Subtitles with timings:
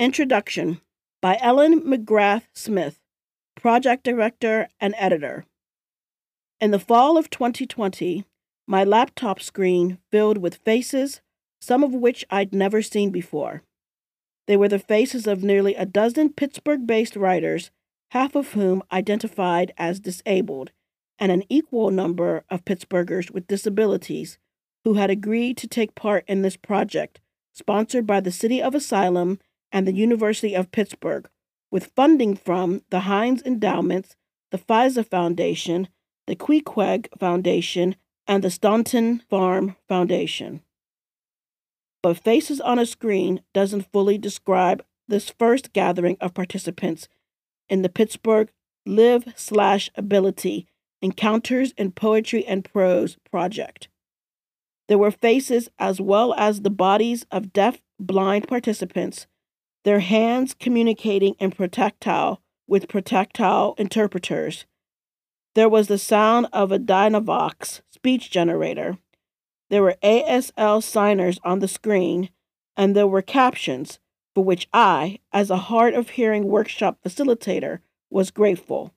[0.00, 0.80] Introduction
[1.20, 3.00] by Ellen McGrath Smith,
[3.54, 5.44] Project Director and Editor.
[6.58, 8.24] In the fall of 2020,
[8.66, 11.20] my laptop screen filled with faces,
[11.60, 13.62] some of which I'd never seen before.
[14.46, 17.70] They were the faces of nearly a dozen Pittsburgh based writers,
[18.12, 20.70] half of whom identified as disabled,
[21.18, 24.38] and an equal number of Pittsburghers with disabilities
[24.82, 27.20] who had agreed to take part in this project,
[27.52, 29.38] sponsored by the City of Asylum
[29.72, 31.28] and the University of Pittsburgh,
[31.70, 34.16] with funding from the Heinz Endowments,
[34.50, 35.88] the FISA Foundation,
[36.26, 37.96] the Queequeg Foundation,
[38.26, 40.62] and the Staunton Farm Foundation.
[42.02, 47.08] But Faces on a Screen doesn't fully describe this first gathering of participants
[47.68, 48.50] in the Pittsburgh
[48.86, 50.66] Live Slash Ability
[51.02, 53.88] Encounters in Poetry and Prose project.
[54.88, 59.26] There were faces as well as the bodies of deaf blind participants
[59.84, 64.64] their hands communicating in protactile with protactile interpreters.
[65.54, 68.98] There was the sound of a Dynavox speech generator.
[69.68, 72.30] There were ASL signers on the screen,
[72.76, 73.98] and there were captions,
[74.34, 78.94] for which I, as a hard of hearing workshop facilitator, was grateful.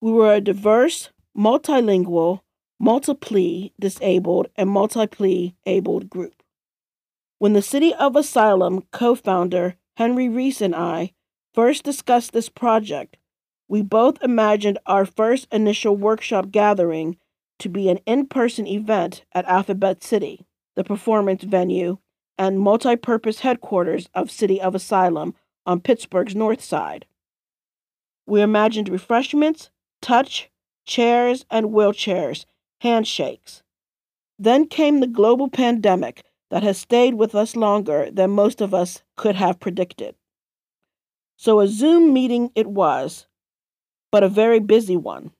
[0.00, 2.40] We were a diverse, multilingual,
[2.80, 6.42] multiply disabled, and multiply abled group.
[7.38, 11.10] When the City of Asylum co founder Henry Reese and I
[11.54, 13.16] first discussed this project,
[13.66, 17.16] we both imagined our first initial workshop gathering
[17.58, 20.46] to be an in person event at Alphabet City,
[20.76, 21.98] the performance venue
[22.38, 25.34] and multi purpose headquarters of City of Asylum
[25.66, 27.04] on Pittsburgh's north side.
[28.24, 30.48] We imagined refreshments, touch,
[30.86, 32.44] chairs, and wheelchairs,
[32.82, 33.64] handshakes.
[34.38, 39.02] Then came the global pandemic that has stayed with us longer than most of us
[39.16, 40.14] could have predicted.
[41.36, 43.26] So, a Zoom meeting it was,
[44.10, 45.30] but a very busy one.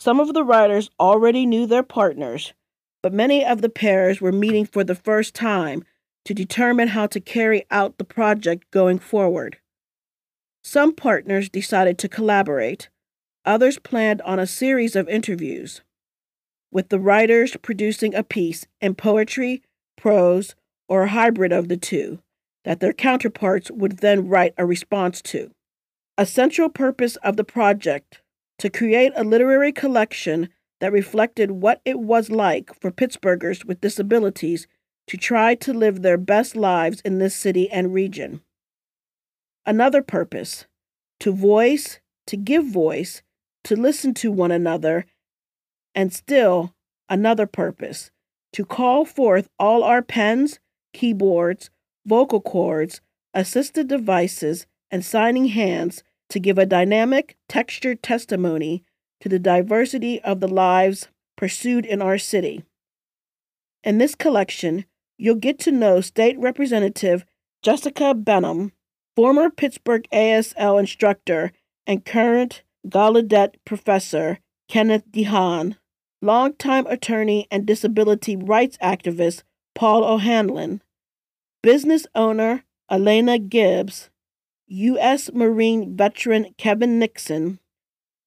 [0.00, 2.54] Some of the writers already knew their partners,
[3.02, 5.84] but many of the pairs were meeting for the first time
[6.24, 9.58] to determine how to carry out the project going forward.
[10.62, 12.88] Some partners decided to collaborate,
[13.44, 15.82] others planned on a series of interviews,
[16.70, 19.62] with the writers producing a piece in poetry,
[19.98, 20.54] prose,
[20.88, 22.20] or a hybrid of the two
[22.64, 25.50] that their counterparts would then write a response to.
[26.16, 28.22] A central purpose of the project
[28.58, 30.48] to create a literary collection
[30.80, 34.66] that reflected what it was like for Pittsburghers with disabilities
[35.06, 38.40] to try to live their best lives in this city and region.
[39.64, 40.66] Another purpose
[41.20, 43.22] to voice, to give voice,
[43.64, 45.06] to listen to one another,
[45.94, 46.74] and still
[47.08, 48.10] another purpose
[48.52, 50.58] to call forth all our pens,
[50.92, 51.70] keyboards,
[52.06, 53.00] vocal cords,
[53.34, 58.84] assisted devices, and signing hands to give a dynamic, textured testimony
[59.20, 62.64] to the diversity of the lives pursued in our city.
[63.84, 64.84] In this collection,
[65.16, 67.24] you'll get to know State Representative
[67.62, 68.72] Jessica Benham,
[69.16, 71.52] former Pittsburgh ASL instructor
[71.86, 74.38] and current Gallaudet professor
[74.68, 75.76] Kenneth DeHaan,
[76.20, 79.42] longtime attorney and disability rights activist
[79.74, 80.82] Paul O'Hanlon,
[81.62, 84.10] business owner Elena Gibbs,
[84.66, 85.30] U.S.
[85.32, 87.58] Marine veteran Kevin Nixon,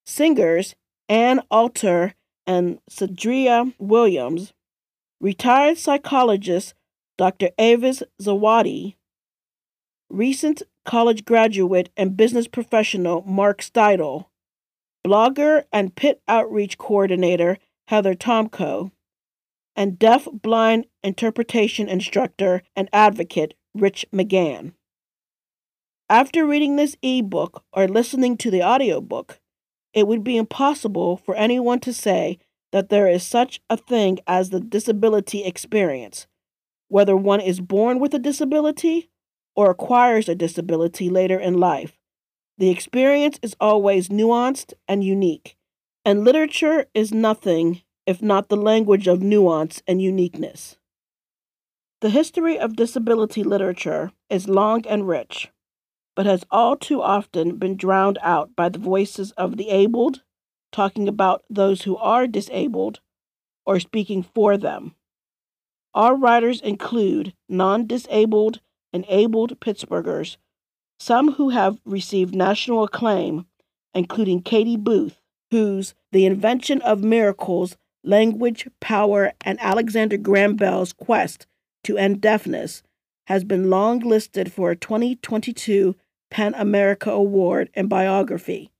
[0.05, 0.75] singers
[1.09, 2.13] Ann Alter
[2.47, 4.53] and Sadria Williams,
[5.19, 6.73] retired psychologist
[7.17, 7.49] Dr.
[7.59, 8.95] Avis Zawadi,
[10.09, 14.25] recent college graduate and business professional Mark Steidel,
[15.05, 17.57] blogger and Pitt outreach coordinator
[17.91, 18.91] Heather Tomko,
[19.75, 24.71] and deaf blind interpretation instructor and advocate Rich McGann.
[26.09, 29.41] After reading this ebook or listening to the audiobook,
[29.93, 32.39] it would be impossible for anyone to say
[32.71, 36.27] that there is such a thing as the disability experience,
[36.87, 39.09] whether one is born with a disability
[39.53, 41.99] or acquires a disability later in life.
[42.57, 45.57] The experience is always nuanced and unique,
[46.03, 50.77] and literature is nothing if not the language of nuance and uniqueness.
[52.01, 55.51] The history of disability literature is long and rich,
[56.15, 60.23] but has all too often been drowned out by the voices of the abled,
[60.71, 62.99] talking about those who are disabled,
[63.65, 64.95] or speaking for them.
[65.93, 68.61] Our writers include non disabled
[68.91, 70.37] and abled Pittsburghers,
[70.99, 73.45] some who have received national acclaim,
[73.93, 75.20] including Katie Booth,
[75.51, 81.45] whose The Invention of Miracles Language, Power, and Alexander Graham Bell's Quest
[81.83, 82.81] to End Deafness
[83.27, 85.95] has been long listed for a 2022
[86.31, 88.71] PEN America Award in biography.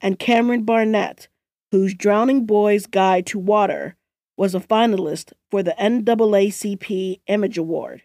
[0.00, 1.28] And Cameron Barnett,
[1.72, 3.96] whose Drowning Boy's Guide to Water
[4.36, 8.02] was a finalist for the NAACP Image Award.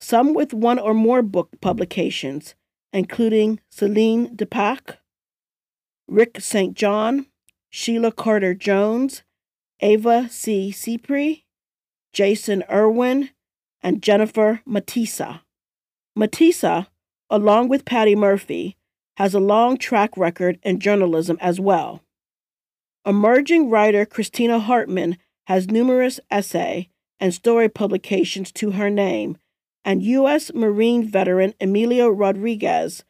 [0.00, 2.54] Some with one or more book publications,
[2.92, 4.96] including Celine Dupach,
[6.08, 6.74] Rick St.
[6.74, 7.26] John,
[7.70, 9.22] Sheila Carter Jones,
[9.80, 10.70] Ava C.
[10.70, 11.44] Cipri,
[12.12, 13.30] Jason Irwin,
[13.82, 15.40] and Jennifer Matesa.
[16.16, 16.86] Matesa,
[17.28, 18.76] along with Patty Murphy,
[19.16, 22.02] has a long track record in journalism as well.
[23.06, 26.88] Emerging writer Christina Hartman has numerous essay
[27.20, 29.36] and story publications to her name,
[29.84, 30.52] and U.S.
[30.54, 33.04] Marine veteran Emilio Rodriguez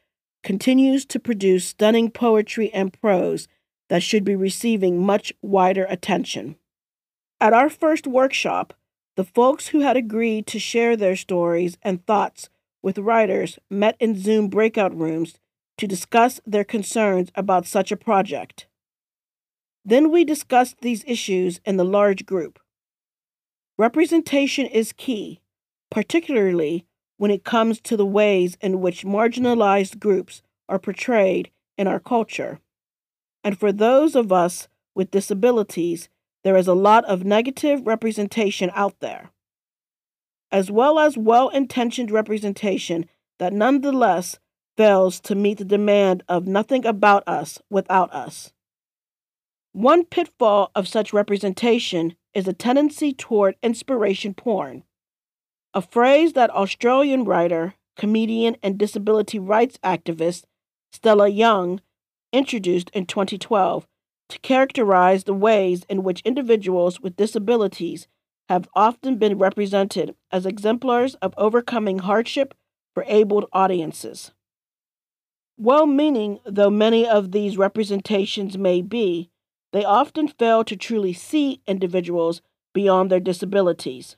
[0.45, 3.47] continues to produce stunning poetry and prose
[3.89, 6.55] that should be receiving much wider attention.
[7.41, 8.75] At our first workshop,
[9.15, 12.47] the folks who had agreed to share their stories and thoughts
[12.83, 15.39] with writers met in Zoom breakout rooms
[15.79, 18.67] to discuss their concerns about such a project.
[19.83, 22.59] Then we discussed these issues in the large group.
[23.79, 25.41] Representation is key,
[25.89, 26.85] particularly
[27.17, 32.59] when it comes to the ways in which marginalized groups are portrayed in our culture.
[33.43, 36.09] And for those of us with disabilities,
[36.43, 39.31] there is a lot of negative representation out there,
[40.51, 43.05] as well as well intentioned representation
[43.39, 44.39] that nonetheless
[44.77, 48.51] fails to meet the demand of nothing about us without us.
[49.71, 54.83] One pitfall of such representation is a tendency toward inspiration porn,
[55.75, 60.45] a phrase that Australian writer, comedian, and disability rights activist
[60.93, 61.81] Stella Young
[62.31, 63.85] introduced in 2012
[64.29, 68.07] to characterize the ways in which individuals with disabilities
[68.47, 72.53] have often been represented as exemplars of overcoming hardship
[72.93, 74.31] for abled audiences.
[75.57, 79.29] Well meaning though many of these representations may be,
[79.73, 82.41] they often fail to truly see individuals
[82.73, 84.15] beyond their disabilities.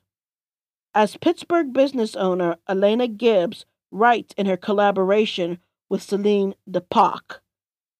[0.98, 5.60] As Pittsburgh business owner Elena Gibbs writes in her collaboration
[5.90, 7.40] with Celine Dupach,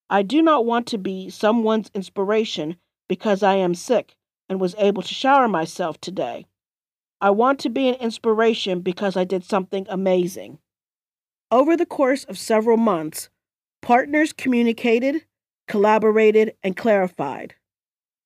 [0.10, 2.76] I do not want to be someone's inspiration
[3.08, 4.16] because I am sick
[4.50, 6.48] and was able to shower myself today.
[7.22, 10.58] I want to be an inspiration because I did something amazing.
[11.52, 13.30] Over the course of several months,
[13.80, 15.24] partners communicated,
[15.68, 17.54] collaborated, and clarified.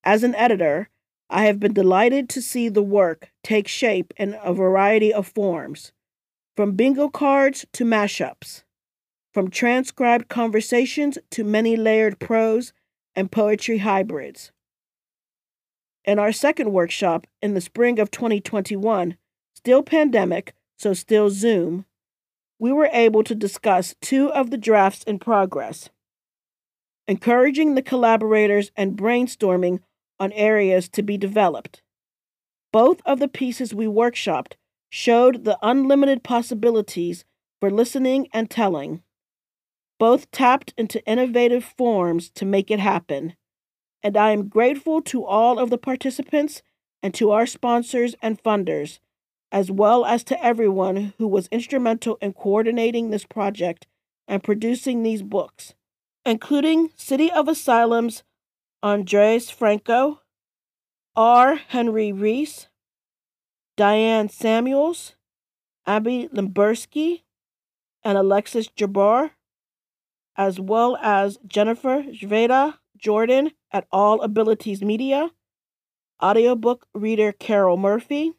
[0.02, 0.88] As an editor,
[1.32, 5.90] I have been delighted to see the work take shape in a variety of forms,
[6.54, 8.64] from bingo cards to mashups,
[9.32, 12.74] from transcribed conversations to many layered prose
[13.16, 14.52] and poetry hybrids.
[16.04, 19.16] In our second workshop in the spring of 2021,
[19.54, 21.86] still pandemic, so still Zoom,
[22.58, 25.88] we were able to discuss two of the drafts in progress
[27.08, 29.80] encouraging the collaborators and brainstorming
[30.22, 31.82] on areas to be developed.
[32.72, 34.52] Both of the pieces we workshopped
[34.88, 37.24] showed the unlimited possibilities
[37.60, 39.02] for listening and telling.
[39.98, 43.34] Both tapped into innovative forms to make it happen,
[44.02, 46.62] and I am grateful to all of the participants
[47.02, 49.00] and to our sponsors and funders,
[49.50, 53.88] as well as to everyone who was instrumental in coordinating this project
[54.28, 55.74] and producing these books
[56.24, 58.22] including City of Asylums
[58.82, 60.21] Andres Franco,
[61.14, 61.56] R.
[61.56, 62.68] Henry Reese,
[63.76, 65.14] Diane Samuels,
[65.86, 67.24] Abby Limbersky,
[68.02, 69.32] and Alexis Jabbar,
[70.36, 75.30] as well as Jennifer Szweda Jordan at All Abilities Media,
[76.22, 78.32] audiobook reader Carol Murphy,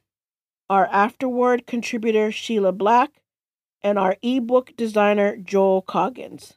[0.68, 3.22] our afterward contributor Sheila Black,
[3.84, 6.54] and our ebook designer Joel Coggins.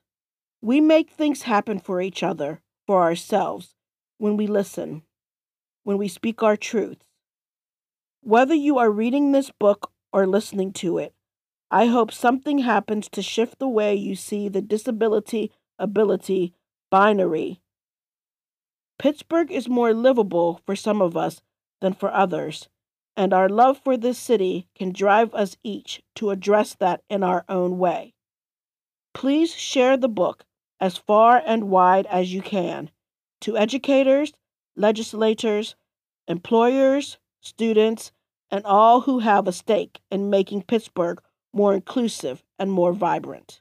[0.63, 3.75] We make things happen for each other, for ourselves,
[4.17, 5.03] when we listen,
[5.87, 7.07] when we speak our truths.
[8.21, 11.15] Whether you are reading this book or listening to it,
[11.71, 16.53] I hope something happens to shift the way you see the disability ability
[16.91, 17.61] binary.
[18.99, 21.41] Pittsburgh is more livable for some of us
[21.81, 22.69] than for others,
[23.17, 27.45] and our love for this city can drive us each to address that in our
[27.49, 28.13] own way.
[29.15, 30.45] Please share the book
[30.81, 32.91] as far and wide as you can
[33.41, 34.33] to educators,
[34.77, 35.75] legislators,
[36.29, 38.13] employers, students,
[38.51, 41.21] and all who have a stake in making Pittsburgh
[41.53, 43.61] more inclusive and more vibrant.